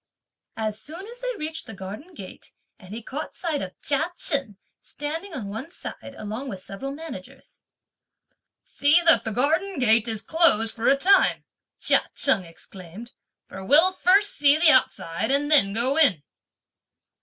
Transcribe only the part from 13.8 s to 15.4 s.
first see the outside